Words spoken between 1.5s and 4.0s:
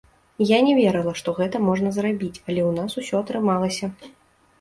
можна зрабіць, але ў нас усё атрымалася.